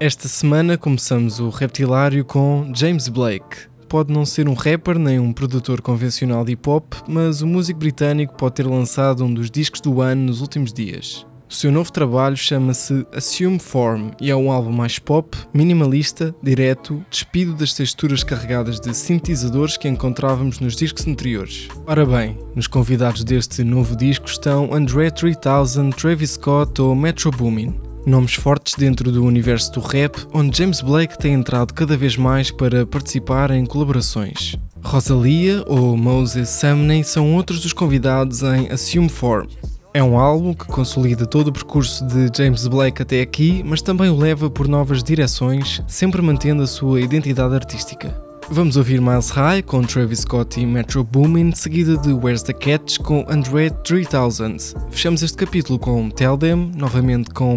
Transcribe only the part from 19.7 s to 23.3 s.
que encontrávamos nos discos anteriores. Ora bem, nos convidados